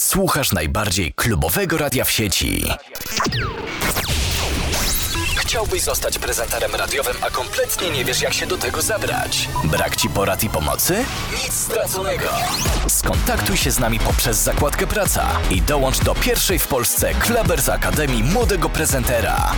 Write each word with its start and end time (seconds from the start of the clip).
Słuchasz 0.00 0.52
najbardziej 0.52 1.12
klubowego 1.12 1.78
radia 1.78 2.04
w 2.04 2.10
sieci. 2.10 2.64
Chciałbyś 5.36 5.82
zostać 5.82 6.18
prezenterem 6.18 6.74
radiowym, 6.74 7.16
a 7.20 7.30
kompletnie 7.30 7.90
nie 7.90 8.04
wiesz, 8.04 8.22
jak 8.22 8.32
się 8.32 8.46
do 8.46 8.58
tego 8.58 8.82
zabrać? 8.82 9.48
Brak 9.64 9.96
ci 9.96 10.08
porad 10.08 10.44
i 10.44 10.48
pomocy? 10.48 11.04
Nic 11.44 11.52
straconego. 11.52 12.28
Skontaktuj 12.88 13.56
się 13.56 13.70
z 13.70 13.78
nami 13.78 13.98
poprzez 13.98 14.36
zakładkę 14.36 14.86
Praca 14.86 15.28
i 15.50 15.62
dołącz 15.62 15.98
do 15.98 16.14
pierwszej 16.14 16.58
w 16.58 16.66
Polsce 16.66 17.14
Klebers 17.14 17.68
Akademii 17.68 18.22
Młodego 18.22 18.68
Prezentera. 18.68 19.52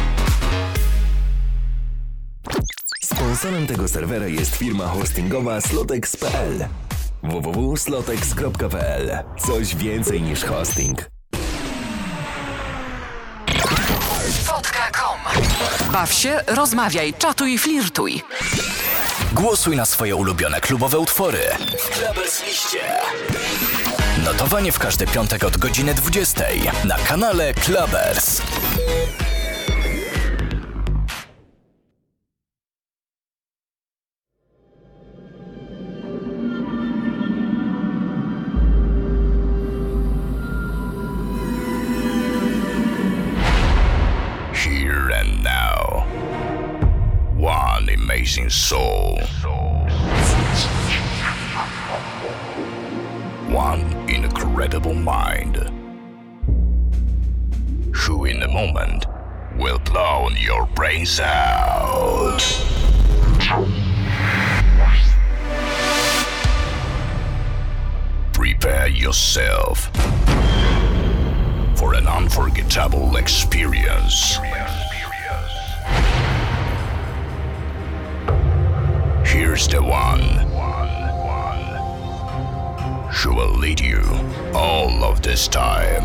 Sponsorem 3.05 3.67
tego 3.67 3.89
serwera 3.89 4.27
jest 4.27 4.57
firma 4.57 4.87
hostingowa 4.87 5.61
slotex.pl 5.61 6.69
www.slotex.pl 7.23 9.19
Coś 9.47 9.77
więcej 9.77 10.23
niż 10.23 10.45
hosting. 10.45 11.11
Baw 15.93 16.13
się, 16.13 16.41
rozmawiaj, 16.47 17.15
czatuj, 17.15 17.59
flirtuj. 17.59 18.23
Głosuj 19.33 19.77
na 19.77 19.87
swoje 19.87 20.17
ulubione 20.17 20.61
klubowe 20.61 20.99
utwory 20.99 21.39
w 22.15 22.47
Liście. 22.47 22.79
Notowanie 24.25 24.73
w 24.73 24.79
każdy 24.79 25.07
piątek 25.07 25.45
od 25.45 25.57
godziny 25.57 25.95
20 25.95 26.45
na 26.85 26.99
kanale 26.99 27.55
Klebers. 27.55 28.43
Soul. 48.53 49.19
One 53.49 53.81
incredible 54.11 54.93
mind. 54.93 55.57
Who 57.95 58.27
in 58.27 58.43
a 58.43 58.49
moment 58.49 59.07
will 59.57 59.79
blow 59.79 60.29
your 60.31 60.67
brains 60.75 61.19
out. 61.19 62.43
Prepare 68.35 68.89
yourself 68.89 69.91
for 71.77 71.95
an 71.95 72.07
unforgettable 72.07 73.17
experience. 73.17 74.39
Here's 79.33 79.67
the 79.67 79.83
one 79.83 80.21
who 83.11 83.35
will 83.35 83.57
lead 83.57 83.81
you 83.81 84.03
all 84.53 85.05
of 85.05 85.23
this 85.23 85.49
time. 85.49 86.05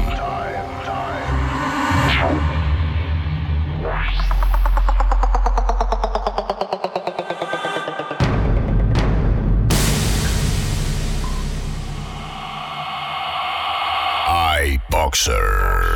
I 14.29 14.81
Boxer. 14.89 15.86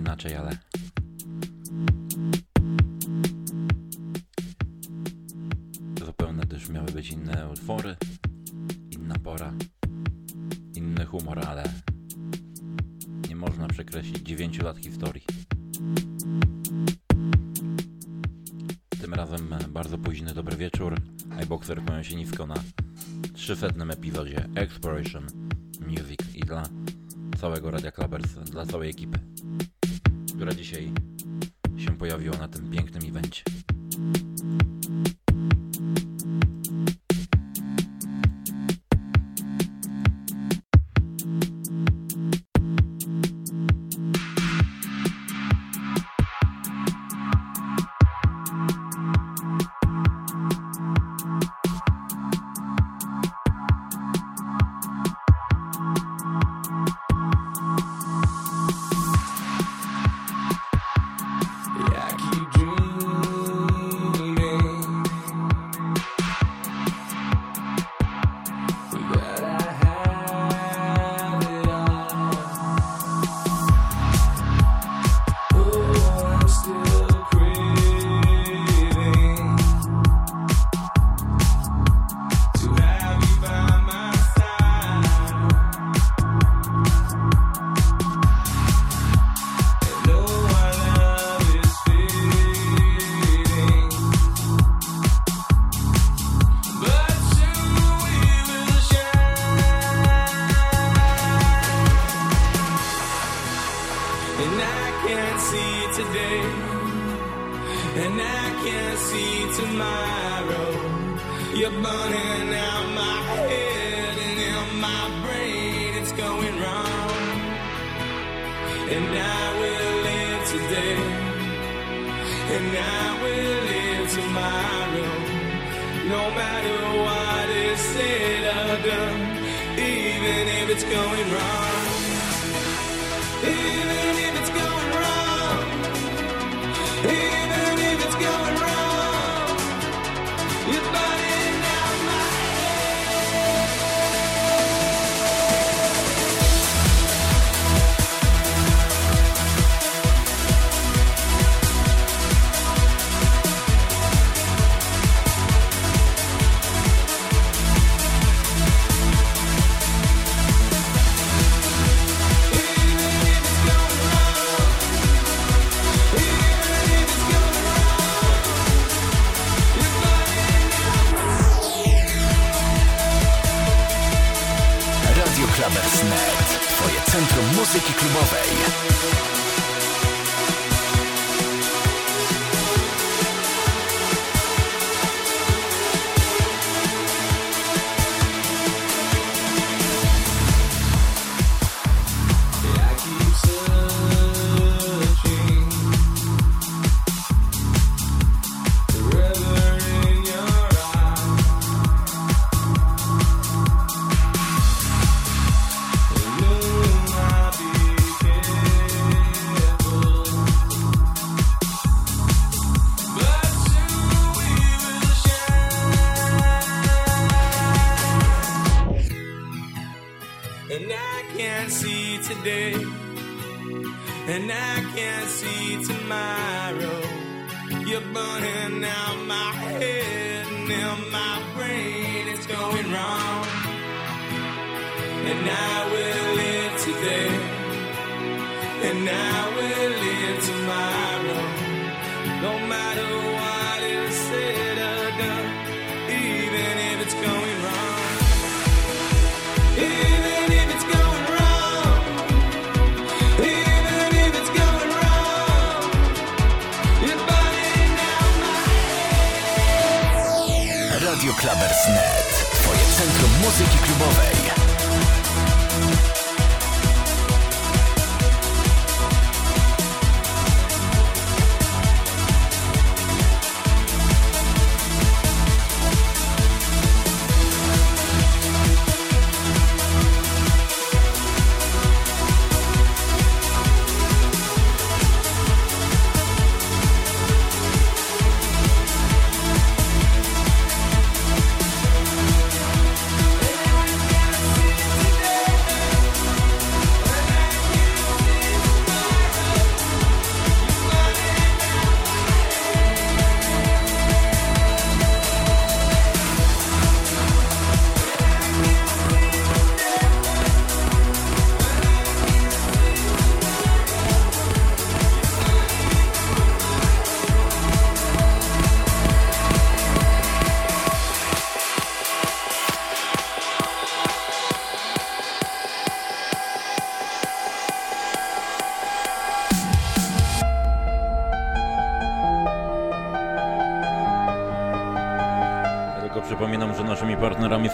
Inaczej, 0.00 0.36
ale. 0.36 0.58
Zupełnie 6.06 6.46
też 6.46 6.68
miały 6.68 6.92
być 6.92 7.10
inne 7.10 7.48
utwory, 7.52 7.96
inna 8.90 9.14
pora, 9.18 9.52
inny 10.74 11.06
humor, 11.06 11.38
ale 11.48 11.64
nie 13.28 13.36
można 13.36 13.68
przekreślić 13.68 14.18
9 14.22 14.58
lat 14.58 14.78
historii. 14.78 15.24
Tym 19.00 19.14
razem 19.14 19.54
bardzo 19.68 19.98
późny 19.98 20.34
dobry 20.34 20.56
wieczór. 20.56 20.96
iBoxer 21.42 21.84
kłania 21.84 22.04
się 22.04 22.16
nisko 22.16 22.46
na 22.46 22.62
300 23.34 23.66
epizodzie 23.66 24.48
Exploration 24.54 25.26
Music 25.86 26.20
i 26.34 26.40
dla 26.40 26.62
całego 27.40 27.70
Radia 27.70 27.90
Klabers, 27.90 28.34
dla 28.34 28.66
całej 28.66 28.90
ekipy, 28.90 29.18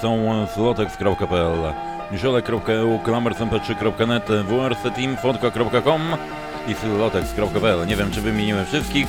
są 0.06 0.46
zlotek.pl 0.54 1.74
nisiolek.eu, 2.12 2.98
klamercmp3.net, 2.98 4.28
wrcteamfotka.com 4.28 6.14
e 6.14 6.18
i 6.70 6.74
sylotex.pl. 6.74 7.86
Nie 7.86 7.96
wiem, 7.96 8.10
czy 8.10 8.20
wymieniłem 8.20 8.66
wszystkich. 8.66 9.06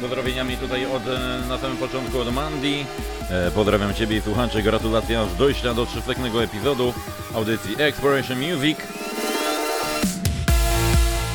Pozdrowieniami 0.00 0.56
tutaj 0.56 0.86
od, 0.86 1.02
e, 1.08 1.48
na 1.48 1.58
samym 1.58 1.76
początku 1.76 2.18
od 2.18 2.34
Mandy. 2.34 2.84
E, 3.30 3.50
pozdrawiam 3.50 3.94
Ciebie 3.94 4.16
i 4.16 4.20
słuchaczy. 4.20 4.62
Gratulacja 4.62 5.26
z 5.26 5.36
dojścia 5.36 5.74
do 5.74 5.86
300 5.86 6.12
epizodu 6.42 6.94
audycji 7.34 7.76
Exploration 7.78 8.38
Music. 8.38 8.78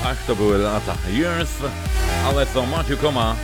Ach, 0.05 0.17
to 0.27 0.35
były 0.35 0.57
lata. 0.57 0.95
Years, 1.09 1.51
ale 2.25 2.45
co 2.45 2.65
Maciu 2.65 2.97
Koma 2.97 3.35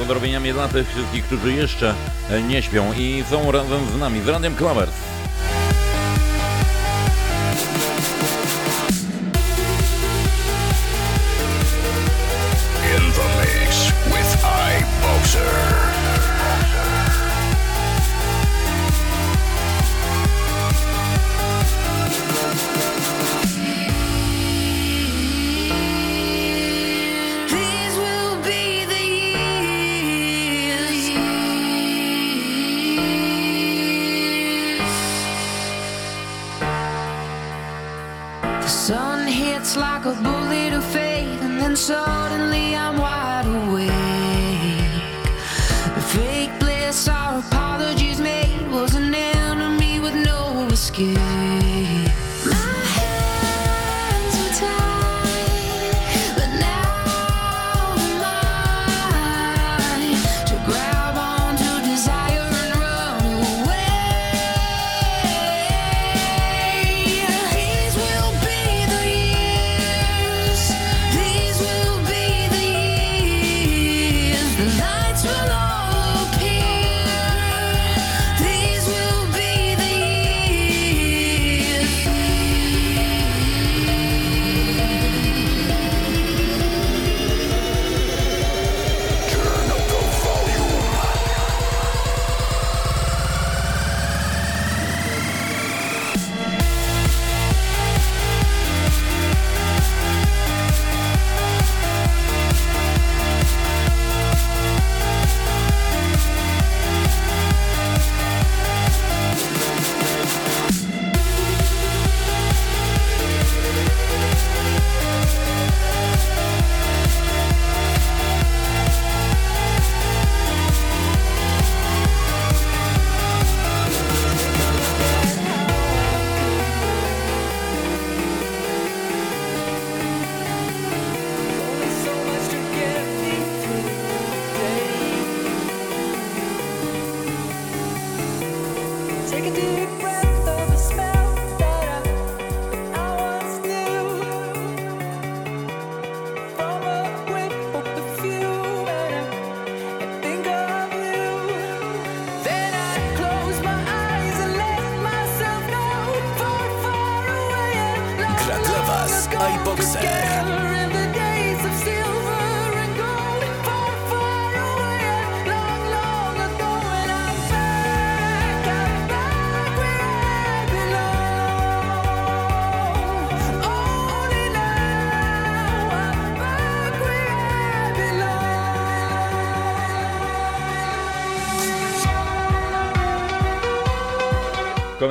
pozdrowieniami 0.00 0.52
dla 0.52 0.68
tych 0.68 0.88
wszystkich, 0.88 1.24
którzy 1.24 1.52
jeszcze 1.52 1.94
e, 2.30 2.42
nie 2.42 2.62
śpią 2.62 2.92
i 2.92 3.24
są 3.30 3.52
razem 3.52 3.80
z 3.96 3.98
nami, 3.98 4.20
z 4.22 4.28
Radiem 4.28 4.54
Klawers. 4.54 4.92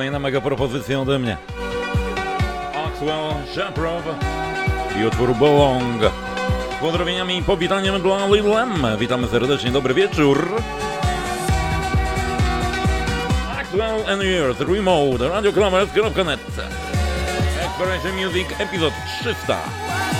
Kolejna 0.00 0.18
mega 0.18 0.40
propozycja 0.40 1.00
ode 1.00 1.18
mnie. 1.18 1.36
Axwell 2.86 3.34
Shaprow 3.54 4.02
i 5.00 5.04
utwór 5.04 5.34
Belong. 5.34 6.02
Z 6.02 6.80
pozdrowieniami 6.80 7.38
i 7.38 7.42
powitaniem 7.42 8.02
dla 8.02 8.26
Lil. 8.26 8.44
Witamy 8.98 9.28
serdecznie, 9.28 9.70
dobry 9.70 9.94
wieczór. 9.94 10.62
Axwell 13.60 14.12
and 14.12 14.22
Years 14.22 14.60
Remote, 14.60 15.28
radioklamers.net 15.28 16.40
Exploration 17.64 18.12
Music, 18.16 18.60
epizod 18.60 18.92
300. 19.20 20.19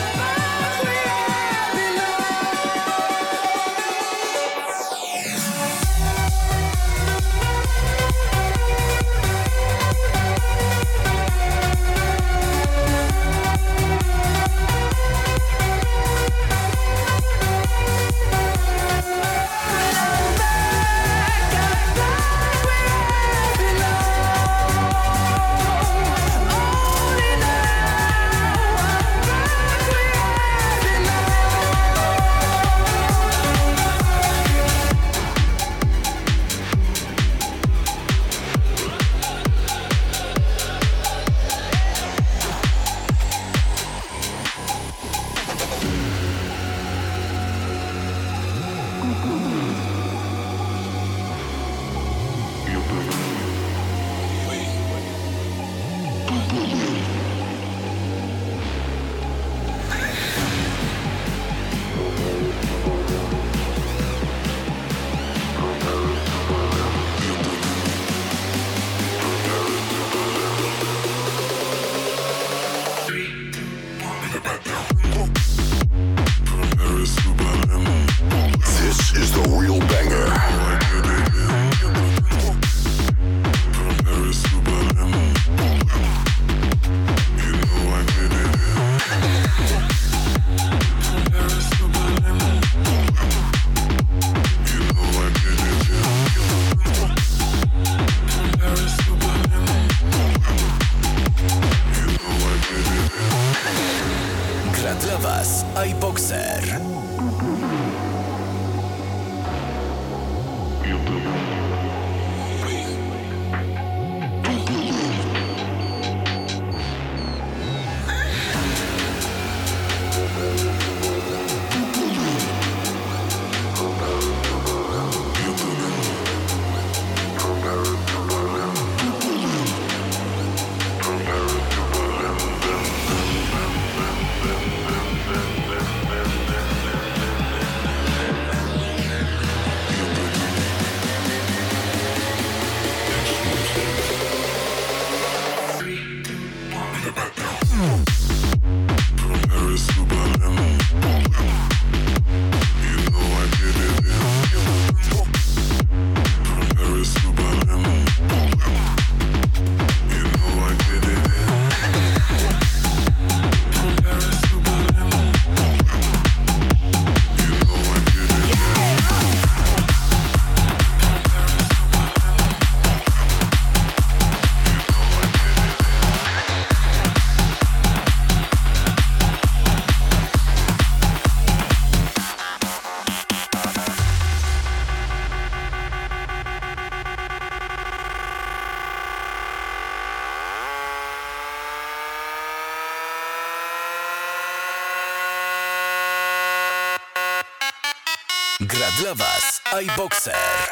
Dla 199.15 199.25
Was 199.25 199.61
iBoxer. 199.83 200.70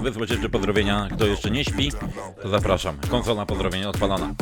wysłać 0.00 0.30
jeszcze 0.30 0.48
pozdrowienia. 0.48 1.08
Kto 1.12 1.26
jeszcze 1.26 1.50
nie 1.50 1.64
śpi, 1.64 1.92
to 2.42 2.48
zapraszam. 2.48 2.98
Konsola 3.10 3.46
pozdrowienia 3.46 3.88
odpalana. 3.88 4.34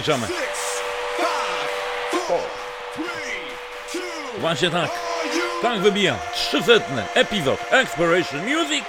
Odliczamy. 0.00 0.26
Właśnie 4.38 4.70
tak. 4.70 4.90
Tak 5.62 5.80
wybija. 5.80 6.14
Trzysetny 6.34 7.04
epizod 7.14 7.60
Exploration 7.70 8.40
Music. 8.40 8.84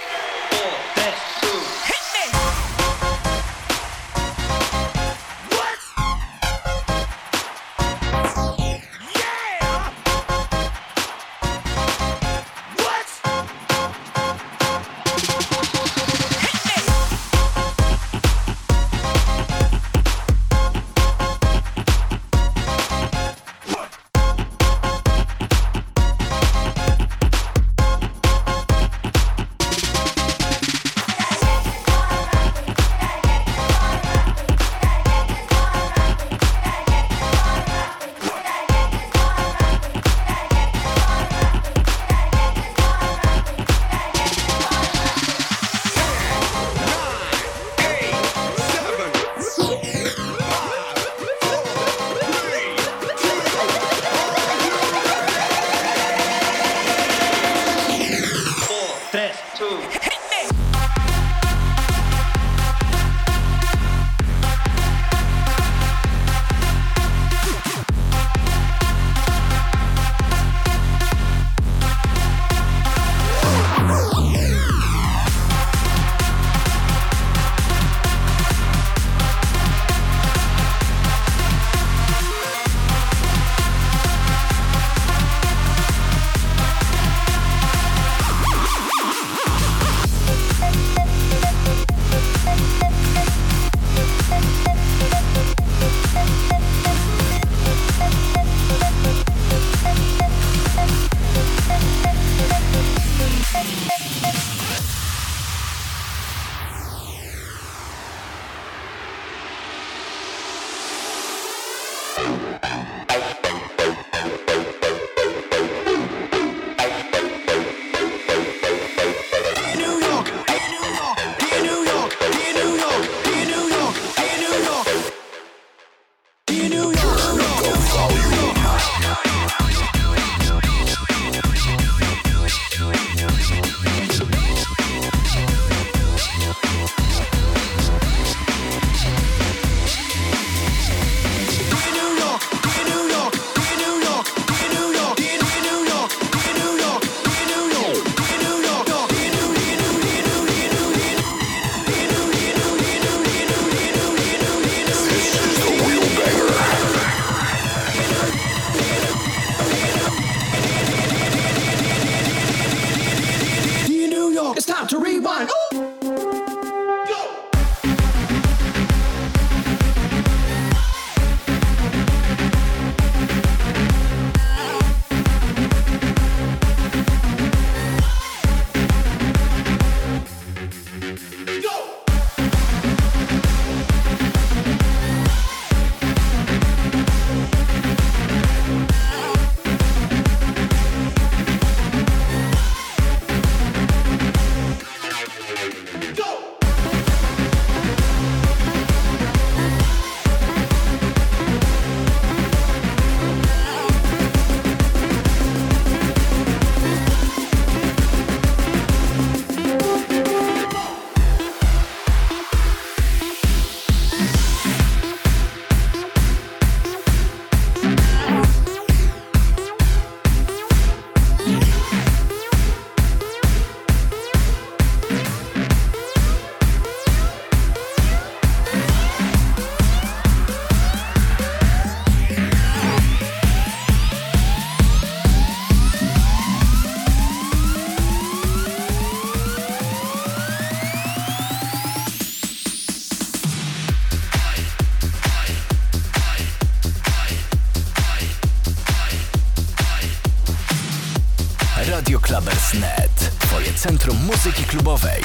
Clubbers.net. 252.72 253.32
Twoje 253.38 253.72
centrum 253.74 254.16
muzyki 254.24 254.64
klubowej. 254.64 255.22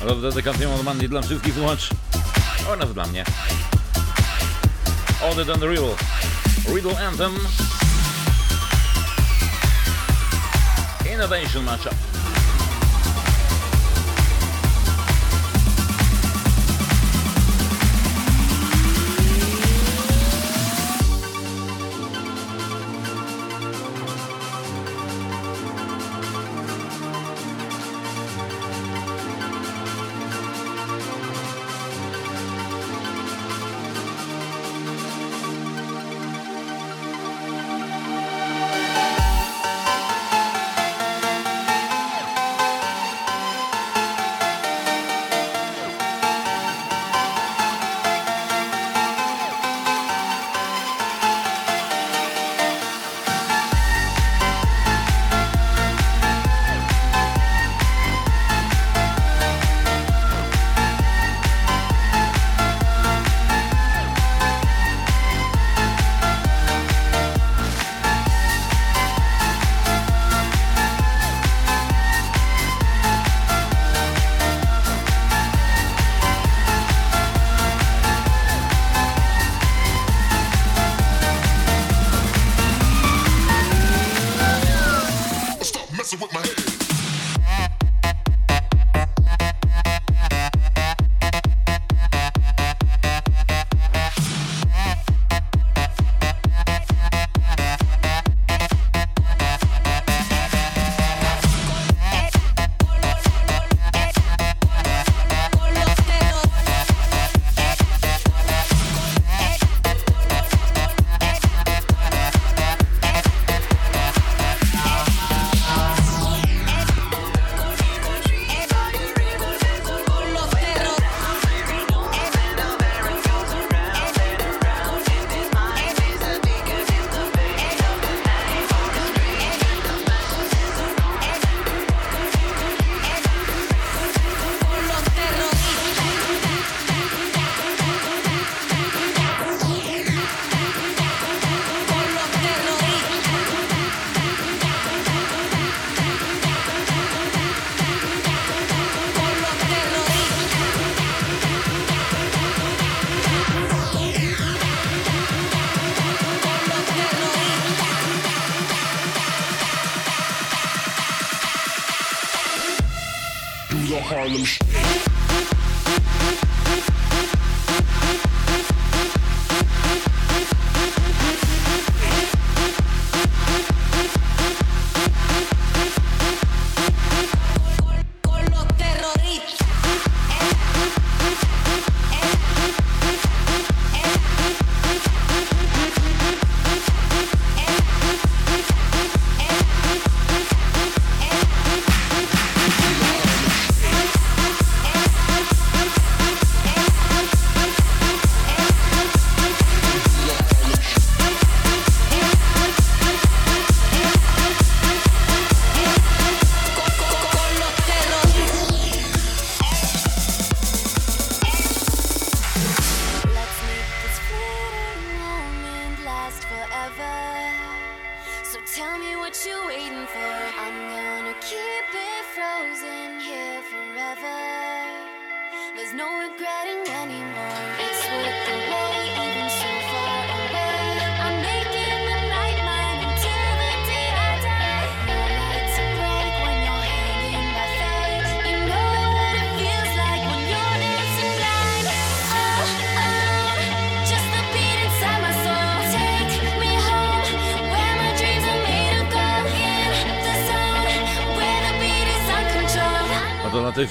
Rozdedykacją 0.00 0.74
od 0.74 0.84
Mandy 0.84 1.08
dla 1.08 1.22
wszystkich 1.22 1.54
słuchaczy 1.54 1.94
oraz 2.68 2.94
dla 2.94 3.06
mnie. 3.06 3.24
Audit 5.22 5.50
and 5.50 5.62
Real. 5.62 5.96
Riddle 6.74 7.06
Anthem. 7.06 7.38
Innovation 11.12 11.64
Matchup. 11.64 12.11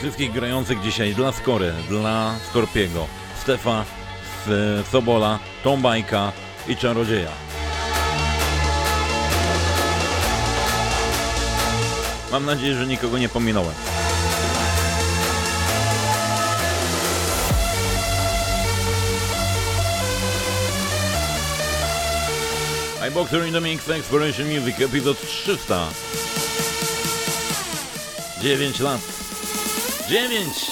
Wszystkich 0.02 0.32
grających 0.32 0.82
dzisiaj, 0.82 1.16
dla 1.16 1.32
Skory, 1.32 1.74
dla 1.90 2.36
Skorpiego, 2.50 3.08
Stefa, 3.42 3.86
Sobola, 4.92 5.40
Tombajka 5.64 6.32
i 6.68 6.76
Czarodzieja. 6.76 7.30
Mam 12.32 12.46
nadzieję, 12.46 12.76
że 12.76 12.88
nikogo 12.88 13.18
nie 13.18 13.30
pominąłem. 13.30 13.76
iBoxer 23.08 23.48
in 23.48 23.54
the 23.54 23.62
Mix 23.62 23.90
Exploration 23.90 24.48
Music, 24.48 24.82
epizod 24.82 25.18
300. 25.22 25.88
9 28.42 28.80
lat. 28.80 29.31
9! 30.12 30.72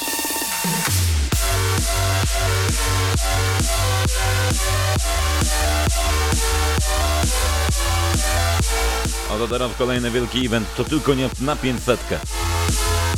A 9.30 9.38
to 9.38 9.48
teraz 9.48 9.72
kolejny 9.78 10.12
wielki 10.12 10.46
event, 10.46 10.76
to 10.76 10.84
tylko 10.84 11.14
nie 11.14 11.30
na 11.42 11.56
500. 11.56 12.00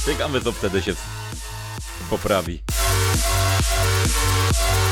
Ciekawe 0.05 0.41
co 0.41 0.51
wtedy 0.51 0.81
się 0.81 0.93
poprawi. 2.09 2.61
Yeah. 4.53 4.91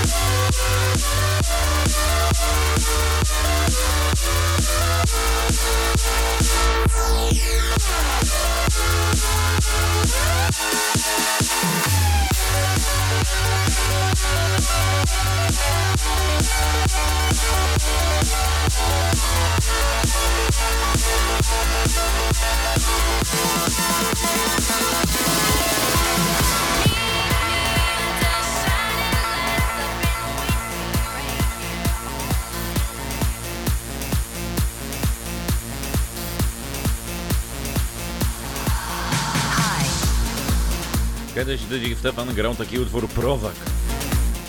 Kiedyś 41.39 41.61
Dydzik 41.61 41.99
Stefan 41.99 42.33
grał 42.33 42.55
taki 42.55 42.79
utwór 42.79 43.07
Prozak 43.07 43.55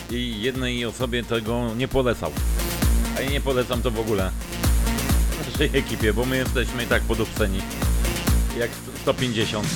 i 0.09 0.41
jednej 0.41 0.85
osobie 0.85 1.23
tego 1.23 1.75
nie 1.75 1.87
polecał. 1.87 2.31
A 3.17 3.21
ja 3.21 3.29
nie 3.29 3.41
polecam 3.41 3.81
to 3.81 3.91
w 3.91 3.99
ogóle 3.99 4.31
naszej 5.51 5.69
ekipie, 5.73 6.13
bo 6.13 6.25
my 6.25 6.37
jesteśmy 6.37 6.83
i 6.83 6.87
tak 6.87 7.01
podupceni. 7.01 7.59
Jak 8.57 8.71
150. 9.01 9.67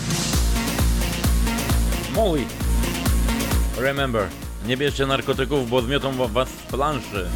Molly. 2.15 2.45
Remember, 3.77 4.27
nie 4.65 4.77
bierzcie 4.77 5.05
narkotyków, 5.05 5.69
bo 5.69 5.81
zmiotą 5.81 6.27
was 6.27 6.49
z 6.49 6.71
planszy. 6.71 7.29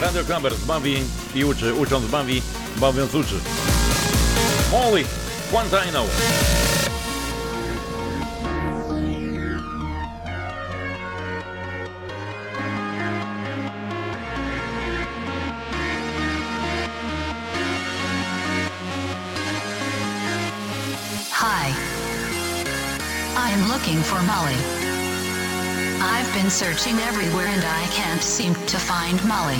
Radio 0.00 0.24
Clubbers 0.24 0.64
bawi 0.64 0.96
i 1.34 1.44
uczy, 1.44 1.74
ucząc 1.74 2.06
bawi, 2.06 2.42
bawiąc 2.76 3.14
uczy. 3.14 3.36
Molly, 4.72 5.04
Quantino. 5.50 6.04
Been 26.44 26.50
searching 26.50 26.98
everywhere 26.98 27.46
and 27.46 27.64
I 27.64 27.86
can't 27.86 28.20
seem 28.20 28.54
to 28.54 28.76
find 28.76 29.16
Molly. 29.24 29.56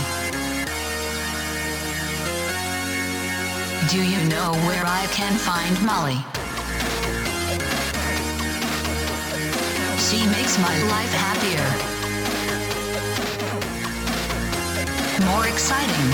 Do 3.88 4.04
you 4.04 4.20
know 4.28 4.52
where 4.68 4.84
I 4.84 5.06
can 5.08 5.32
find 5.32 5.74
Molly? 5.80 6.20
She 9.96 10.26
makes 10.28 10.58
my 10.58 10.76
life 10.92 11.12
happier. 11.24 11.64
More 15.24 15.46
exciting. 15.48 16.08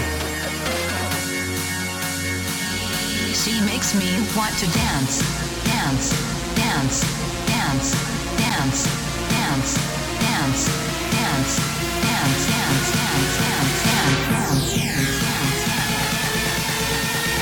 She 3.35 3.61
makes 3.67 3.93
me 3.97 4.11
want 4.37 4.55
to 4.59 4.71
dance, 4.71 5.19
dance, 5.65 6.15
dance, 6.55 7.01
dance, 7.49 7.91
dance, 8.39 8.85
dance, 9.31 10.00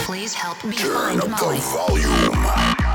Please 0.04 0.34
help 0.34 0.64
me 0.64 0.74
Turn 0.74 1.20
up 1.20 1.38
the 1.38 1.60
volume. 1.60 2.87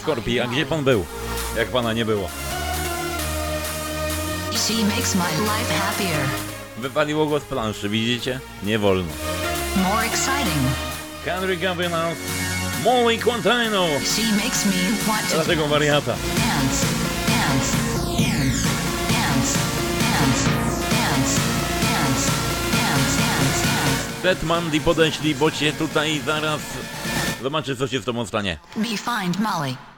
Skorpi, 0.00 0.40
a 0.40 0.46
gdzie 0.46 0.66
pan 0.66 0.84
był? 0.84 1.04
Jak 1.56 1.68
pana 1.68 1.92
nie 1.92 2.04
było? 2.04 2.28
She 4.52 4.84
makes 4.84 5.14
my 5.14 5.30
life 5.40 5.74
happier, 5.80 6.18
Wypaliło 6.78 7.26
go 7.26 7.40
z 7.40 7.42
planszy, 7.42 7.88
widzicie? 7.88 8.40
Nie 8.62 8.78
wolno. 8.78 9.12
more 9.76 10.06
exciting. 10.06 10.62
Henry 11.24 11.56
Molly 12.84 13.18
Quantino! 13.18 13.86
She 14.04 14.22
makes 14.36 14.66
me 14.66 15.06
want 15.06 15.28
to 15.28 15.34
Dlatego 15.34 15.68
wariata. 15.68 16.14
dance, 16.36 16.86
dance, 17.26 17.76
dance, 18.06 18.62
dance, 19.08 19.58
dance, 20.00 20.44
dance, 20.90 21.40
dance, 21.80 22.30
dance, 22.72 23.16
dance, 23.18 23.64
dance. 23.64 24.22
Ted 24.22 24.42
Mandy 24.42 24.80
podeślij, 24.80 25.34
bo 25.34 25.50
cię 25.50 25.72
tutaj 25.72 26.20
zaraz... 26.26 26.60
Zobaczy, 27.42 27.76
co 27.76 27.88
się 27.88 28.00
z 28.00 28.04
tobą 28.04 28.26
stanie. 28.26 28.58
Me 28.76 28.84
find 28.84 29.40
Molly. 29.40 29.89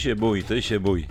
Się 0.00 0.16
bój, 0.16 0.42
ty 0.42 0.62
się 0.62 0.80
bój. 0.80 1.06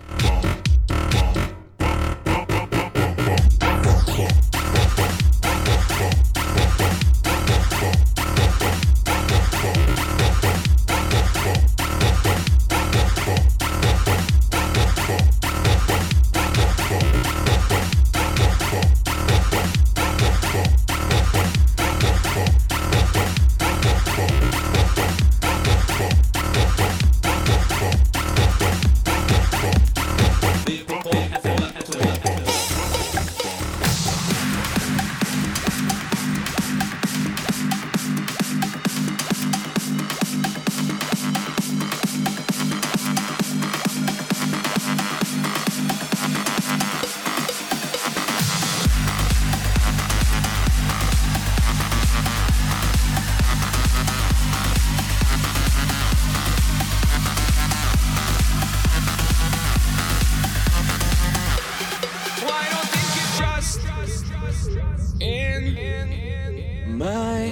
My 66.99 67.47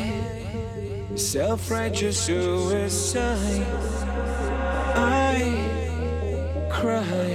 self 1.15 1.71
righteous 1.71 2.19
suicide. 2.19 3.65
I 4.93 5.39
cry 6.69 7.31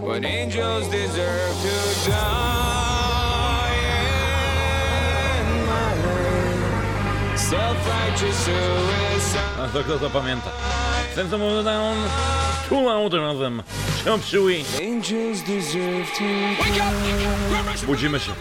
when 0.00 0.24
angels 0.24 0.88
deserve 0.88 1.54
to 1.64 2.10
die. 2.10 3.76
And 5.36 5.66
my 5.68 7.36
self 7.36 7.76
righteous 7.86 8.36
suicide. 8.46 9.60
A 9.60 9.68
to 9.68 9.82
kto 9.84 9.98
to 10.00 10.08
pamięta? 10.08 10.50
System 11.14 11.42
of 11.42 11.60
a 11.60 11.62
Down, 11.62 11.96
Too 12.68 12.80
Loud 12.80 13.12
razem. 13.12 13.62
Jump 14.04 14.24
Chewy. 14.24 14.64
Angels 14.80 15.42
deserve 15.42 16.08
to 16.16 16.24
Wake 16.56 16.80
up! 16.80 16.94
Grab 17.50 17.66
rush, 17.66 17.84
Budzimy 17.84 18.18
się. 18.20 18.32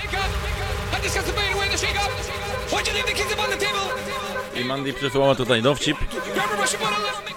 I 4.55 4.65
Mandy 4.65 4.93
przysłała 4.93 5.35
tutaj 5.35 5.61
dowcip. 5.61 5.97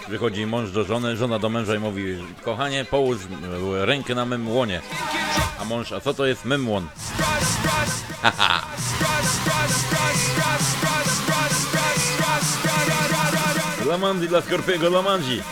Wychodzi 0.09 0.47
mąż 0.47 0.71
do 0.71 0.85
żony, 0.85 1.17
żona 1.17 1.39
do 1.39 1.49
męża 1.49 1.75
i 1.75 1.79
mówi 1.79 2.25
Kochanie, 2.43 2.85
połóż 2.85 3.19
e, 3.81 3.87
rękę 3.87 4.15
na 4.15 4.25
mym 4.25 4.49
łonie. 4.49 4.81
A 5.61 5.65
mąż, 5.65 5.93
a 5.93 6.01
co 6.01 6.15
to 6.15 6.27
jest 6.27 6.45
mym 6.45 6.69
łon? 6.69 6.89
Dla 13.83 13.99
Mandy, 13.99 14.29
dla 14.29 14.43
Skorpiego, 14.43 14.91
dla 14.91 15.03
Mandzi. 15.03 15.43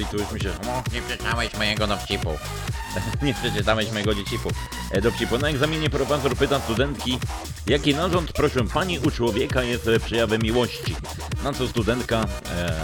Mandy 0.00 0.16
tu 0.16 0.22
już 0.22 0.32
mi 0.32 0.40
się... 0.40 0.50
No, 0.66 0.82
nie 0.92 1.02
przeczytałeś 1.02 1.54
mojego 1.54 1.86
dowcipu. 1.86 2.30
nie 3.22 3.34
przeczytałeś 3.34 3.92
mojego 3.92 4.14
dziecipu. 4.14 4.48
E, 4.90 5.00
dowcipu. 5.00 5.38
Na 5.38 5.48
egzaminie 5.48 5.90
profesor 5.90 6.36
pyta 6.36 6.60
studentki, 6.60 7.18
jaki 7.66 7.94
narząd, 7.94 8.32
proszę 8.32 8.64
pani, 8.64 8.98
u 8.98 9.10
człowieka 9.10 9.62
jest 9.62 9.90
przejawem 10.04 10.42
miłości. 10.42 10.96
Na 11.44 11.52
co 11.52 11.68
studentka, 11.68 12.24
e, 12.50 12.80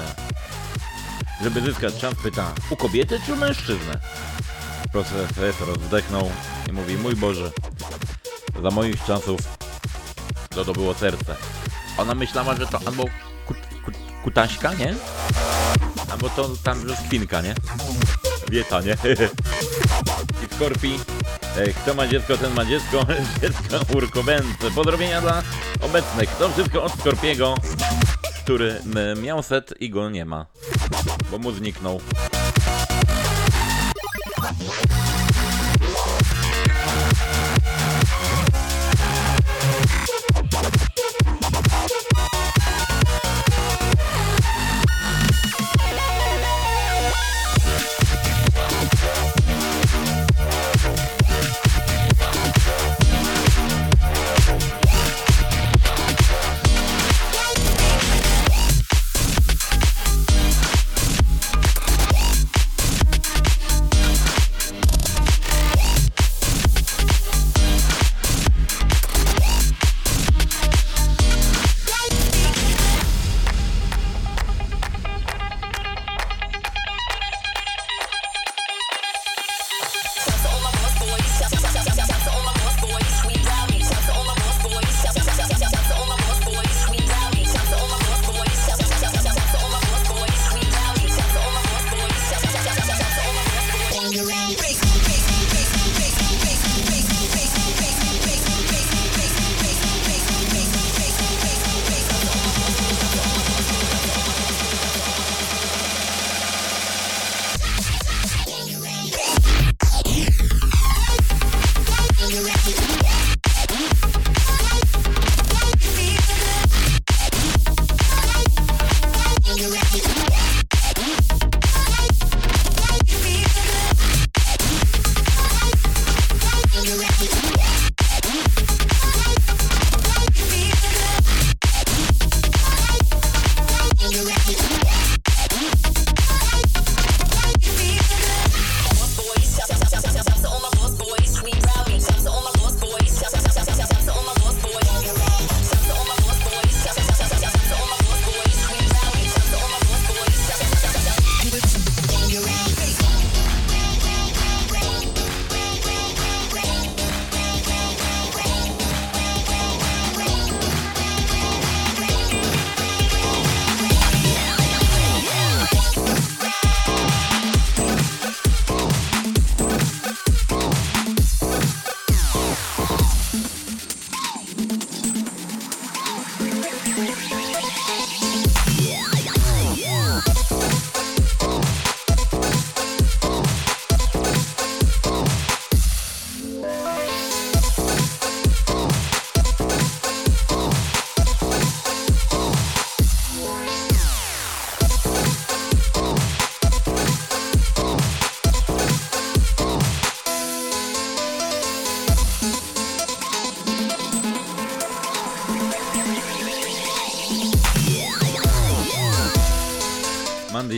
żeby 1.42 1.60
zyskać 1.60 1.96
czas, 1.96 2.14
pyta, 2.22 2.52
u 2.70 2.76
kobiety 2.76 3.20
czy 3.26 3.32
u 3.32 3.36
mężczyzny? 3.36 3.98
Profesor 4.92 5.78
wzdechnął 5.78 6.30
i 6.68 6.72
mówi, 6.72 6.96
mój 6.96 7.16
Boże, 7.16 7.50
za 8.62 8.70
moich 8.70 9.04
czasów 9.04 9.40
to 10.50 10.64
to 10.64 10.72
było 10.72 10.94
serce. 10.94 11.36
Ona 11.98 12.14
myślała, 12.14 12.56
że 12.56 12.66
to 12.66 12.80
albo 12.86 13.04
kutaśka, 14.26 14.74
nie? 14.74 14.94
Albo 16.10 16.30
to 16.30 16.50
tam 16.62 16.82
brzoskwinka, 16.82 17.40
nie? 17.40 17.54
Wieta, 18.50 18.80
nie? 18.80 18.92
I 20.44 20.54
Skorpi, 20.54 20.98
e, 21.56 21.68
kto 21.72 21.94
ma 21.94 22.06
dziecko, 22.06 22.38
ten 22.38 22.54
ma 22.54 22.64
dziecko, 22.64 23.06
dziecko 23.40 23.96
urkowęce. 23.96 24.70
Pozdrowienia 24.74 25.20
dla 25.20 25.42
obecnych. 25.80 26.30
To 26.30 26.48
wszystko 26.48 26.82
od 26.82 26.92
Skorpiego, 26.92 27.54
który 28.44 28.80
miał 29.22 29.42
set 29.42 29.74
i 29.80 29.90
go 29.90 30.10
nie 30.10 30.24
ma, 30.24 30.46
bo 31.30 31.38
mu 31.38 31.52
zniknął. 31.52 32.00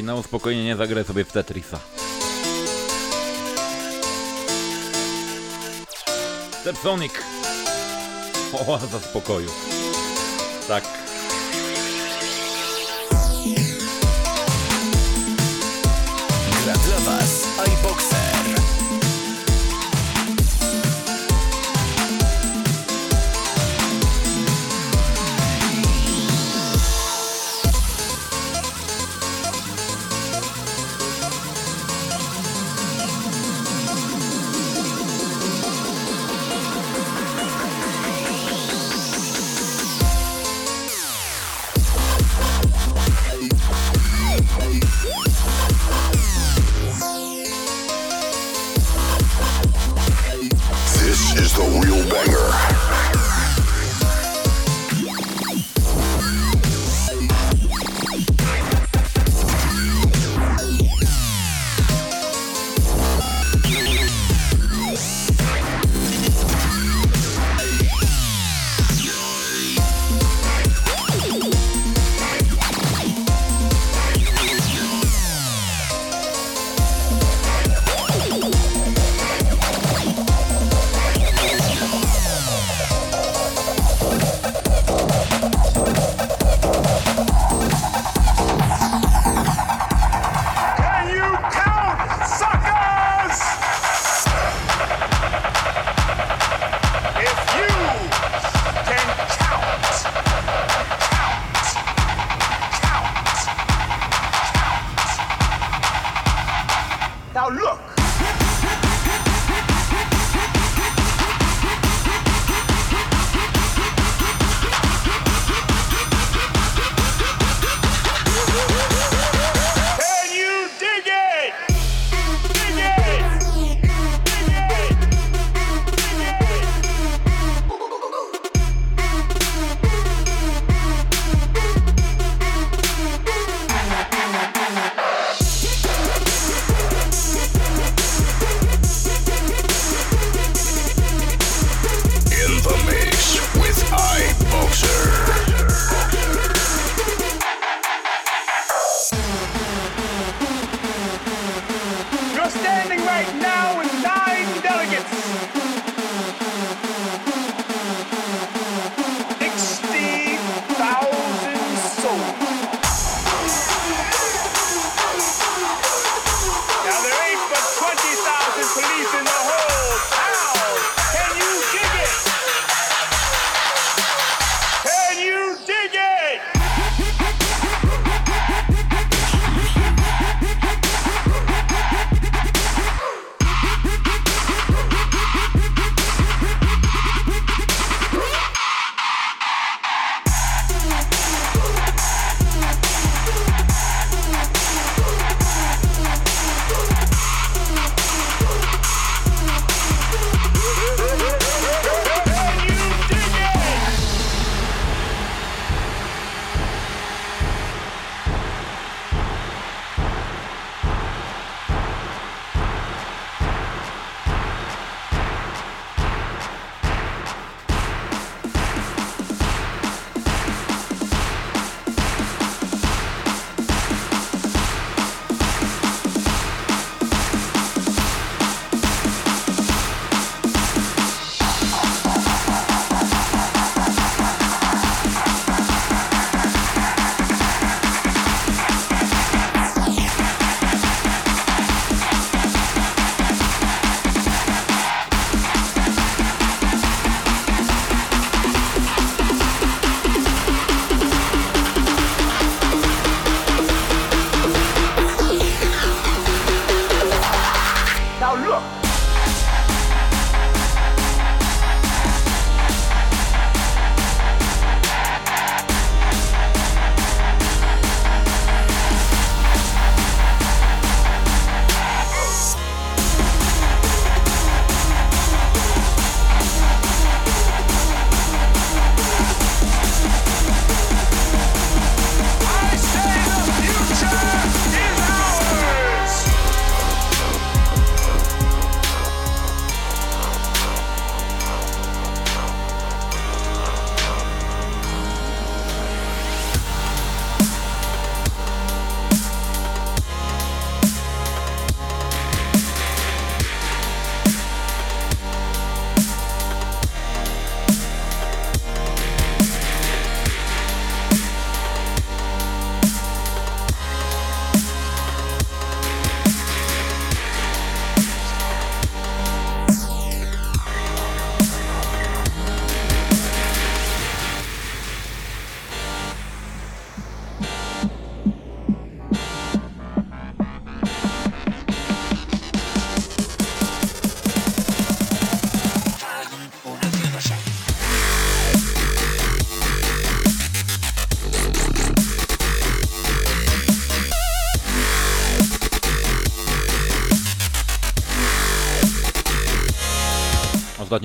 Na 0.09 0.15
uspokojenie 0.15 0.77
zagraj 0.77 1.05
sobie 1.05 1.25
w 1.25 1.33
Tetrisa. 1.33 1.79
Stepsonic! 6.61 7.13
Oaza 8.53 9.01
spokoju. 9.01 9.49
Tak. 10.69 10.98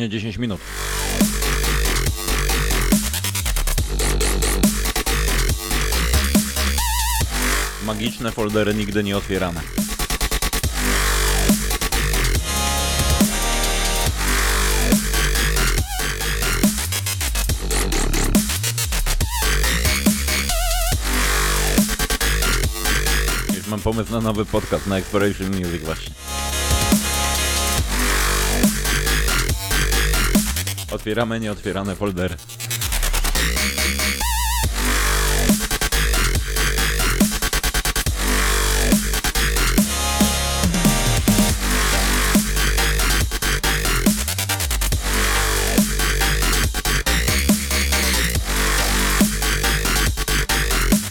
Ostatnie 0.04 0.20
10 0.20 0.38
minut. 0.38 0.62
Magiczne 7.86 8.32
foldery 8.32 8.74
nigdy 8.74 9.04
nie 9.04 9.18
otwierane. 9.18 9.62
Już 23.56 23.68
mam 23.68 23.80
pomysł 23.80 24.12
na 24.12 24.22
nowy 24.22 24.46
podcast 24.46 24.88
na 24.88 24.98
Exploration 24.98 25.48
Music 25.48 25.84
właśnie. 25.84 26.23
Otwieramy 31.04 31.40
nieotwierane 31.40 31.96
foldery. 31.96 32.36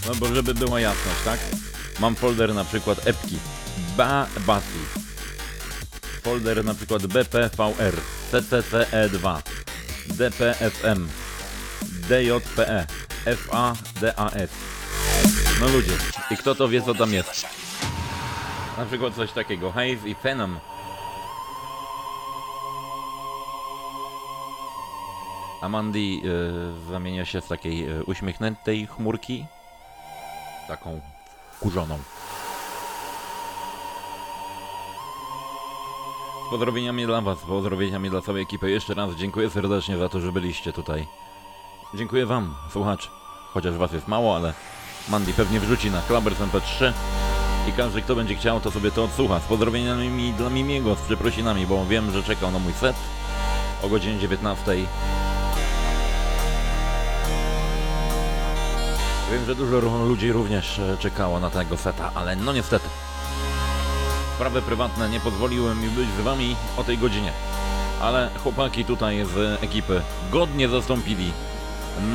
No 0.06 0.14
bo 0.14 0.34
żeby 0.34 0.54
była 0.54 0.80
jasność, 0.80 1.18
tak? 1.24 1.40
Mam 2.00 2.14
folder 2.14 2.54
na 2.54 2.64
przykład 2.64 3.06
epki. 3.06 3.38
Ba 3.96 4.26
Basi. 4.46 4.66
Folder 6.22 6.64
na 6.64 6.74
przykład 6.74 7.06
BPVR, 7.06 7.94
CCCE2, 8.32 9.42
DPFM, 10.06 11.08
DJPE, 11.82 12.86
FADAS. 13.36 14.50
No 15.60 15.68
ludzie, 15.68 15.92
i 16.30 16.36
kto 16.36 16.54
to 16.54 16.68
wie 16.68 16.82
co 16.82 16.94
tam 16.94 17.12
jest? 17.12 17.46
Na 18.78 18.86
przykład 18.86 19.14
coś 19.14 19.32
takiego, 19.32 19.72
Haze 19.72 20.08
i 20.08 20.14
Phenom. 20.14 20.60
Amandi 25.60 26.22
y, 26.24 26.90
zamienia 26.90 27.24
się 27.24 27.40
z 27.40 27.48
takiej 27.48 27.90
y, 27.90 28.04
uśmiechniętej 28.04 28.86
chmurki 28.86 29.46
taką 30.68 31.00
kurzoną. 31.60 31.98
Pozdrowieniami 36.52 37.06
dla 37.06 37.20
Was, 37.20 37.38
pozdrowieniami 37.38 38.10
dla 38.10 38.20
całej 38.20 38.42
ekipy. 38.42 38.70
Jeszcze 38.70 38.94
raz 38.94 39.14
dziękuję 39.14 39.50
serdecznie 39.50 39.98
za 39.98 40.08
to, 40.08 40.20
że 40.20 40.32
byliście 40.32 40.72
tutaj. 40.72 41.06
Dziękuję 41.94 42.26
Wam, 42.26 42.54
słuchacz. 42.70 43.10
Chociaż 43.54 43.74
Was 43.74 43.92
jest 43.92 44.08
mało, 44.08 44.36
ale 44.36 44.54
Mandy 45.08 45.32
pewnie 45.32 45.60
wrzuci 45.60 45.90
na 45.90 46.02
Klabers 46.02 46.38
MP3 46.38 46.92
i 47.68 47.72
każdy, 47.72 48.02
kto 48.02 48.14
będzie 48.14 48.34
chciał, 48.34 48.60
to 48.60 48.70
sobie 48.70 48.90
to 48.90 49.04
odsłucha. 49.04 49.40
Z 49.40 49.42
pozdrowieniami 49.42 50.32
dla 50.32 50.50
Mimiego, 50.50 50.94
z 50.94 51.00
przeprosinami, 51.00 51.66
bo 51.66 51.86
wiem, 51.86 52.10
że 52.10 52.22
czekał 52.22 52.50
na 52.50 52.58
mój 52.58 52.72
set 52.72 52.96
o 53.82 53.88
godzinie 53.88 54.18
19. 54.18 54.76
Wiem, 59.32 59.44
że 59.46 59.54
dużo 59.54 59.80
ludzi 60.04 60.32
również 60.32 60.78
e, 60.78 60.96
czekało 60.98 61.40
na 61.40 61.50
tego 61.50 61.76
seta, 61.76 62.10
ale 62.14 62.36
no 62.36 62.52
niestety. 62.52 62.88
Sprawy 64.34 64.62
prywatne 64.62 65.08
nie 65.08 65.20
pozwoliły 65.20 65.74
mi 65.74 65.88
być 65.88 66.08
z 66.18 66.20
wami 66.20 66.56
o 66.76 66.84
tej 66.84 66.98
godzinie. 66.98 67.32
Ale 68.00 68.30
chłopaki 68.42 68.84
tutaj 68.84 69.26
z 69.34 69.62
ekipy 69.62 70.02
godnie 70.30 70.68
zastąpili 70.68 71.32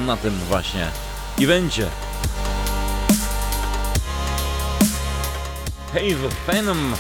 na 0.06 0.18
tym 0.18 0.34
właśnie 0.34 0.88
evencie. 1.42 1.88
Hej, 5.94 6.14
z 6.14 6.34
Phenom! 6.34 6.94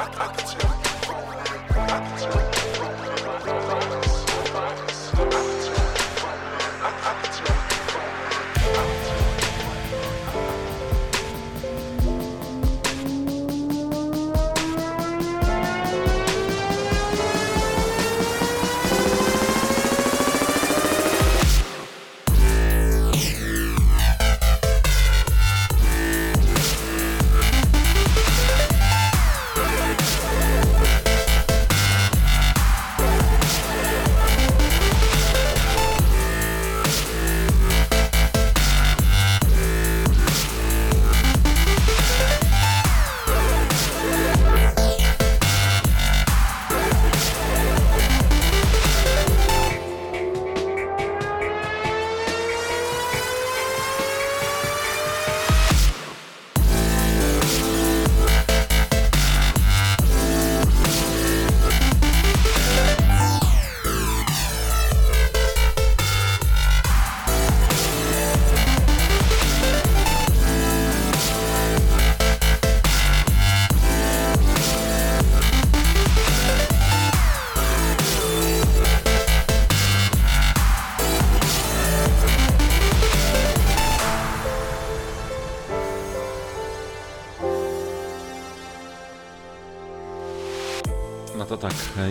I, 0.00 0.06
I, 0.18 0.39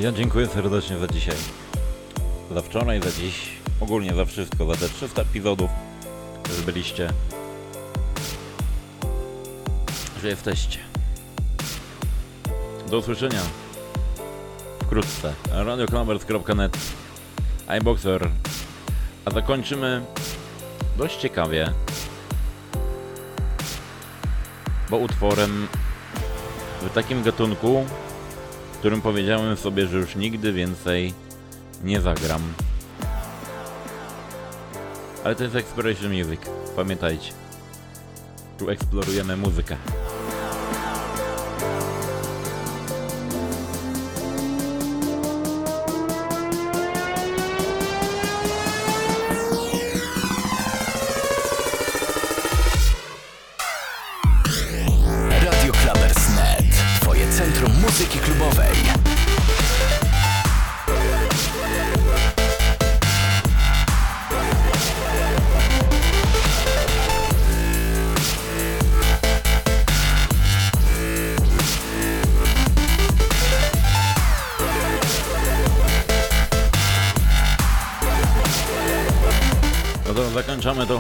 ja 0.02 0.12
dziękuję 0.12 0.48
serdecznie 0.48 0.98
za 0.98 1.08
dzisiaj. 1.08 1.36
Za 2.52 2.62
wczoraj, 2.62 3.02
za 3.02 3.12
dziś, 3.12 3.50
ogólnie 3.80 4.14
za 4.14 4.26
wszystko, 4.26 4.66
za 4.66 4.76
te 4.76 4.90
300 4.90 5.22
epizodów, 5.22 5.70
że 6.58 6.64
byliście, 6.64 7.10
że 10.22 10.28
jesteście. 10.28 10.80
Do 12.90 12.98
usłyszenia 12.98 13.42
wkrótce. 14.84 15.34
radioclubbers.net 15.52 16.78
iBoxer. 17.68 18.30
A 19.26 19.32
zakończymy 19.32 20.06
dość 20.98 21.18
ciekawie, 21.18 21.74
bo 24.90 24.98
utworem 24.98 25.68
w 26.82 26.94
takim 26.94 27.24
gatunku, 27.24 27.86
w 28.80 28.82
którym 28.82 29.02
powiedziałem 29.02 29.58
sobie, 29.58 29.88
że 29.88 29.98
już 29.98 30.16
nigdy 30.16 30.54
więcej 30.54 31.14
nie 31.84 32.02
zagram. 32.02 32.42
Ale 35.24 35.36
to 35.36 35.44
jest 35.44 35.56
Exploration 35.56 36.14
Music, 36.14 36.42
pamiętajcie. 36.76 37.32
Tu 38.58 38.70
eksplorujemy 38.70 39.38
muzykę. 39.38 39.76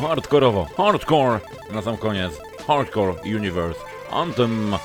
Hardkorowo. 0.10 0.68
Hardcore 0.78 1.40
na 1.72 1.82
sam 1.82 1.98
koniec. 1.98 2.34
Hardcore 2.68 3.16
Universe. 3.36 3.80
Anthem. 4.12 4.76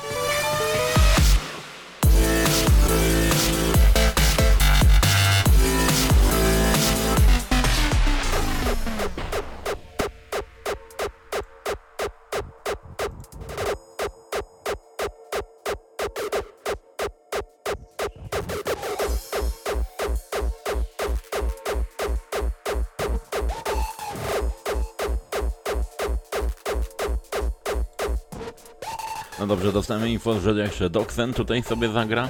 Dostałem 29.75 30.09
info, 30.09 30.41
że 30.41 30.51
jeszcze 30.51 30.91
Doxen 30.91 31.35
tutaj 31.35 31.63
sobie 31.63 31.89
zagra. 31.89 32.29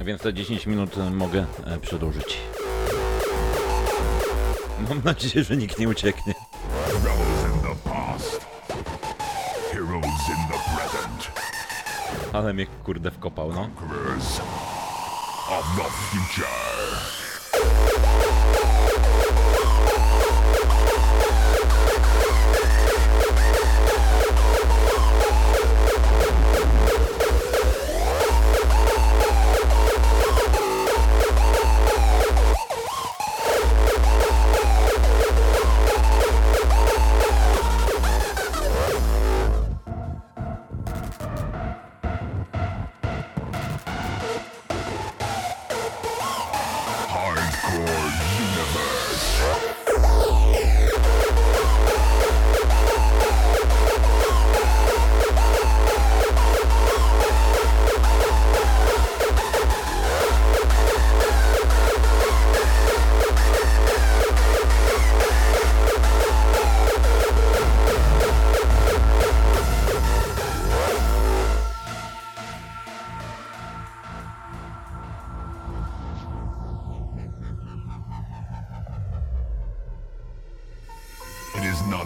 Więc 0.00 0.22
te 0.22 0.34
10 0.34 0.66
minut 0.66 0.96
mogę 1.10 1.46
e, 1.66 1.78
przedłużyć. 1.78 2.38
Mam 4.88 5.02
nadzieję, 5.04 5.44
że 5.44 5.56
nikt 5.56 5.78
nie 5.78 5.88
ucieknie. 5.88 6.34
Ale 12.32 12.54
mnie 12.54 12.66
kurde 12.84 13.10
wkopał, 13.10 13.52
no. 13.52 13.70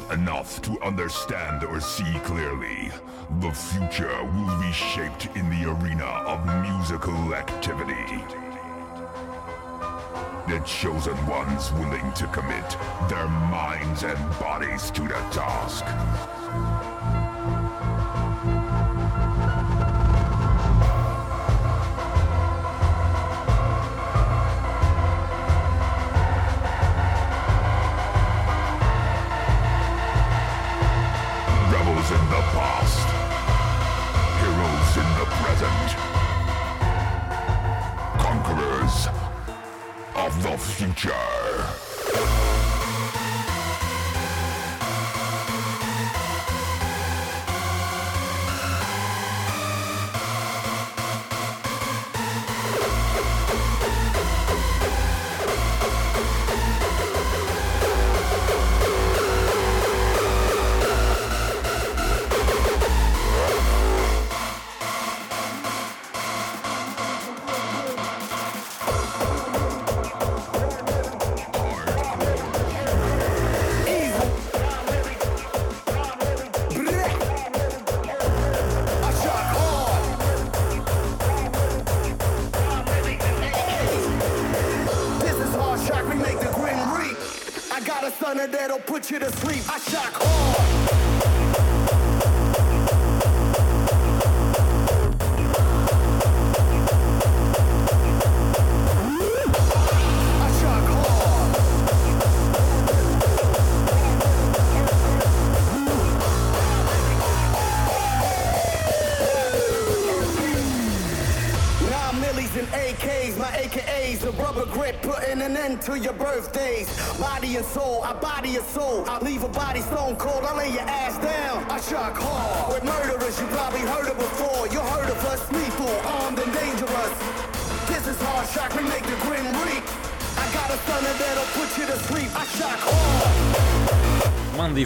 Not 0.08 0.18
enough 0.18 0.62
to 0.62 0.80
understand 0.82 1.64
or 1.64 1.80
see 1.80 2.18
clearly. 2.24 2.90
The 3.40 3.52
future 3.52 4.24
will 4.24 4.60
be 4.60 4.72
shaped 4.72 5.28
in 5.36 5.48
the 5.50 5.70
arena 5.70 6.04
of 6.04 6.44
musical 6.62 7.34
activity. 7.34 8.24
The 10.48 10.60
chosen 10.66 11.26
ones 11.26 11.72
willing 11.72 12.12
to 12.14 12.26
commit 12.28 12.76
their 13.08 13.28
minds 13.28 14.02
and 14.02 14.18
bodies 14.38 14.90
to 14.92 15.02
the 15.02 15.20
task. 15.30 15.84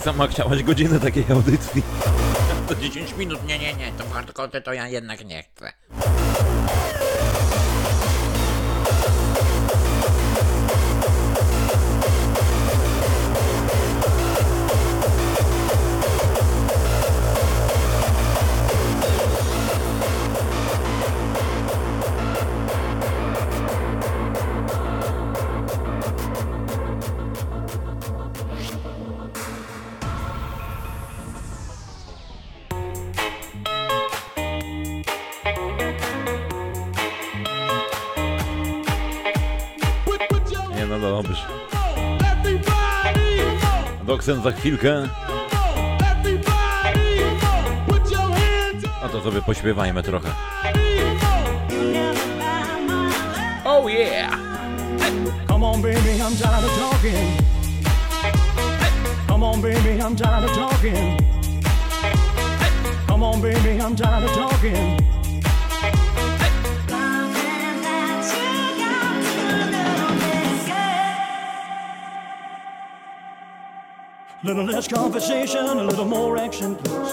Sama 0.07 0.27
chciałaś 0.27 0.63
godziny 0.63 1.01
takiej 1.01 1.25
audycji. 1.31 1.83
To 2.69 2.75
10 2.75 3.17
minut, 3.17 3.47
nie, 3.47 3.59
nie, 3.59 3.75
nie, 3.75 3.93
to 3.99 4.05
hardcore 4.13 4.61
to 4.61 4.73
ja 4.73 4.89
jednak 4.89 5.25
nie 5.25 5.43
chcę. 5.43 5.73
Doksen 44.27 44.43
za 44.43 44.53
chwilkę. 44.53 45.09
A 49.03 49.09
to 49.09 49.20
sobie 49.20 49.43
pośpiewajmy 49.43 50.03
trochę. 50.03 50.29
Oh 53.64 53.91
yeah. 53.91 54.39
Come 55.49 55.66
on, 55.66 55.83
baby, 55.83 55.99
I'm 55.99 56.37
tired 56.37 56.64
of 56.64 56.79
talking. 56.79 57.43
Come 59.29 59.47
on, 59.47 59.62
baby, 59.62 60.03
I'm 60.03 60.16
tired 60.16 60.45
of 60.45 60.57
talking. 60.57 61.18
Come 63.07 63.27
on, 63.27 63.41
baby, 63.41 63.81
I'm 63.81 63.97
tired 63.97 64.24
of 64.24 64.35
talking. 64.37 65.16
Little 74.47 74.65
less 74.65 74.87
conversation, 74.87 75.67
a 75.67 75.83
little 75.83 76.05
more 76.05 76.39
action, 76.39 76.77
please. 76.77 77.13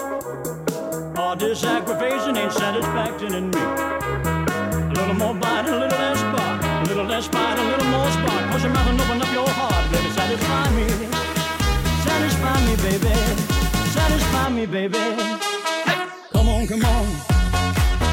All 1.18 1.34
this 1.34 1.64
aggravation 1.64 2.36
ain't 2.36 2.52
satisfaction 2.52 3.34
in 3.34 3.50
me. 3.50 3.58
A 3.58 4.92
little 4.94 5.14
more 5.14 5.34
bite, 5.34 5.66
a 5.66 5.72
little 5.72 5.98
less 5.98 6.20
spark. 6.20 6.62
A 6.62 6.84
little 6.86 7.04
less 7.04 7.26
bite, 7.26 7.58
a 7.58 7.64
little 7.72 7.90
more 7.90 8.08
spark. 8.12 8.50
Close 8.50 8.62
your 8.62 8.72
mouth 8.72 8.86
and 8.86 9.00
open 9.00 9.20
up 9.20 9.32
your 9.32 9.48
heart, 9.48 9.90
baby. 9.90 10.10
Satisfy 10.10 10.70
me. 10.78 10.86
Satisfy 12.06 12.54
me, 12.66 12.76
baby. 12.86 13.14
Satisfy 13.90 14.48
me, 14.50 14.66
baby. 14.66 14.98
Hey, 15.88 16.06
come 16.32 16.48
on, 16.48 16.68
come 16.68 16.84
on. 16.84 17.06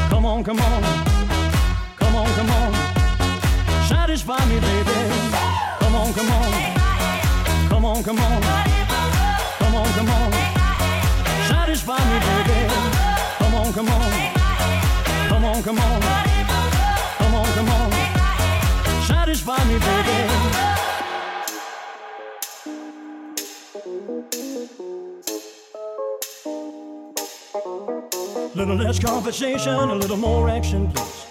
Come 0.10 0.26
on, 0.26 0.44
come 0.44 0.60
on. 0.60 0.82
Come 1.96 2.16
on, 2.16 2.28
come 2.34 2.50
on. 2.50 2.74
Satisfy 3.86 4.44
me, 4.50 4.60
baby. 4.60 5.00
Come 5.80 5.96
on, 5.96 6.12
come 6.12 6.32
on. 6.32 7.70
Come 7.70 7.86
on, 7.86 8.04
come 8.04 8.20
on. 8.20 8.81
Come 9.72 9.84
on, 9.86 9.94
come 9.94 10.10
on. 10.10 10.32
Satisfy 11.48 11.98
me, 12.12 12.20
baby. 12.20 12.68
Come 13.40 13.56
on, 13.56 13.72
come 13.72 13.88
on. 13.88 14.12
Come 15.30 15.46
on, 15.46 15.64
come 15.64 15.80
on. 15.80 16.02
Come 17.18 17.36
on, 17.36 17.46
come 17.56 17.70
on. 17.70 17.92
Satisfy 19.04 19.64
me, 19.70 19.80
baby. 19.80 20.18
Little 28.54 28.76
less 28.76 29.00
conversation, 29.00 29.74
a 29.74 29.96
little 29.96 30.18
more 30.18 30.50
action, 30.50 30.92
please. 30.92 31.28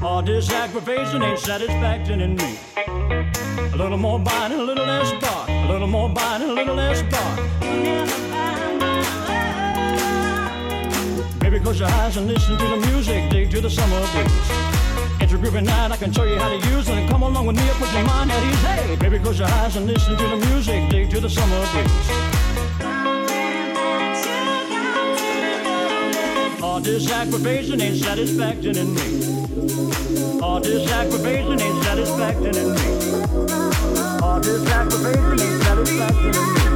All 0.00 0.22
this 0.22 0.52
aggravation 0.52 1.24
ain't 1.24 1.40
satisfaction 1.40 2.20
in 2.20 2.36
me. 2.36 2.60
A 2.76 3.76
little 3.76 3.98
more 3.98 4.20
and 4.20 4.52
a 4.54 4.62
little 4.62 4.86
less 4.86 5.10
bark. 5.20 5.53
A 5.64 5.66
little 5.66 5.88
more 5.88 6.10
bite 6.10 6.42
and 6.42 6.50
a 6.50 6.52
little 6.52 6.74
less 6.74 7.00
bark. 7.02 7.40
Baby, 11.40 11.58
close 11.58 11.80
your 11.80 11.88
eyes 11.88 12.18
and 12.18 12.26
listen 12.26 12.58
to 12.58 12.64
the 12.64 12.76
music. 12.88 13.30
Dig 13.30 13.50
to 13.50 13.62
the 13.62 13.70
summer 13.70 13.98
breeze. 14.12 14.50
It's 15.22 15.32
a 15.32 15.38
groovy 15.38 15.64
night, 15.64 15.90
I 15.90 15.96
can 15.96 16.12
show 16.12 16.24
you 16.24 16.38
how 16.38 16.50
to 16.50 16.68
use 16.68 16.86
it. 16.86 16.98
And 16.98 17.08
come 17.08 17.22
along 17.22 17.46
with 17.46 17.56
me 17.56 17.62
and 17.62 17.78
put 17.78 17.90
your 17.94 18.04
mind 18.04 18.30
at 18.30 18.42
ease. 18.42 18.60
Hey, 18.60 18.96
baby, 18.96 19.18
close 19.18 19.38
your 19.38 19.48
eyes 19.48 19.74
and 19.76 19.86
listen 19.86 20.18
to 20.18 20.26
the 20.28 20.36
music. 20.48 20.90
Dig 20.90 21.08
to 21.10 21.20
the 21.20 21.30
summer 21.30 21.58
breeze. 21.72 22.33
All 26.74 26.80
this 26.80 27.08
ain't 27.80 28.02
satisfaction 28.02 28.76
in 28.76 28.94
me. 28.94 30.40
All 30.42 30.58
this 30.58 30.90
ain't 31.62 31.84
satisfaction 31.84 32.56
in 32.56 32.74
me. 32.74 32.88
All 34.20 34.40
this 34.40 34.68
ain't 35.40 35.62
satisfaction 35.62 36.34
in 36.34 36.54
me. 36.54 36.73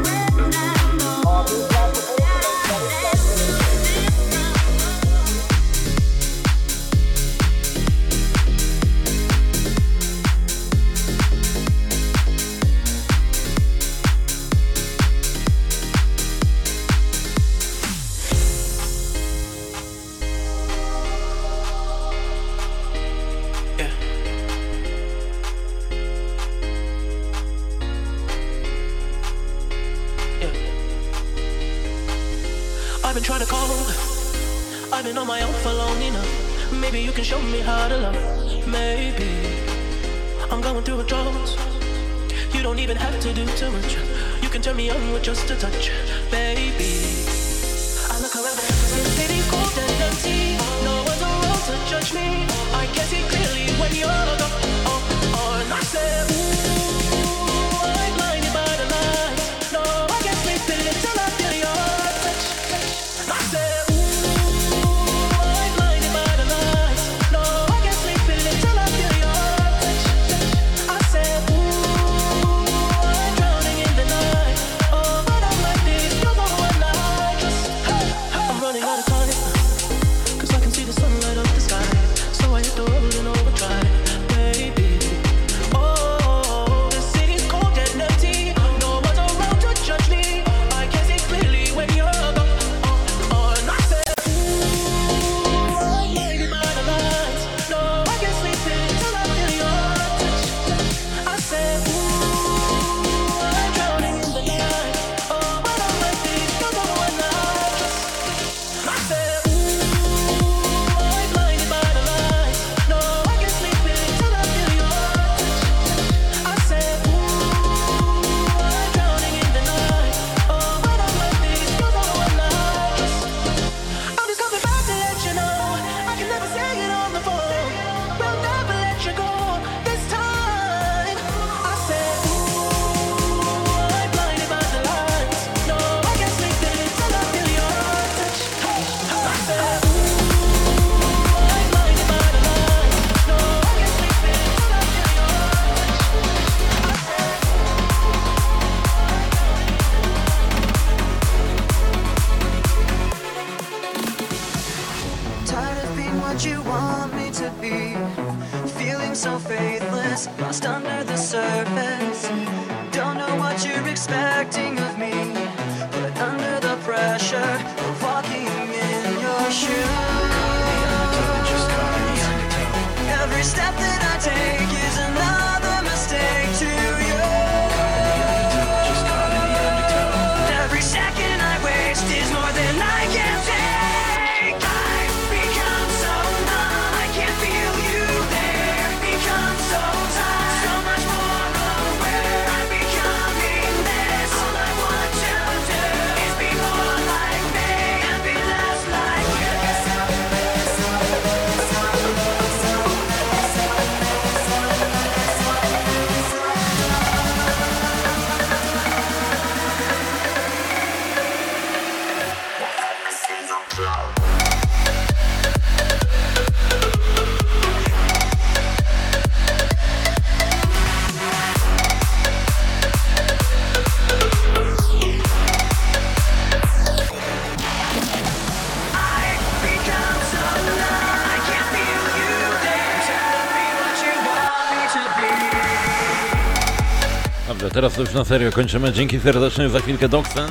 teraz 237.90 238.08
już 238.08 238.14
na 238.14 238.24
serio 238.24 238.52
kończymy. 238.52 238.92
Dzięki 238.92 239.20
serdecznie 239.20 239.68
za 239.68 239.80
chwilkę 239.80 240.08
Doxen. 240.08 240.50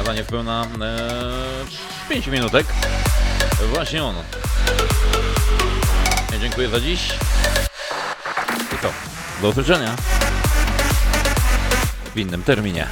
A 0.00 0.04
za 0.04 0.14
niepełna 0.14 0.66
e, 0.82 2.08
5 2.08 2.26
minutek. 2.26 2.66
Właśnie 3.72 4.04
on. 4.04 4.14
Ja 6.32 6.38
dziękuję 6.38 6.68
za 6.68 6.80
dziś. 6.80 7.08
I 8.74 8.78
to. 8.82 8.92
Do 9.42 9.48
usłyszenia. 9.48 9.96
W 12.14 12.18
innym 12.18 12.42
terminie. 12.42 12.86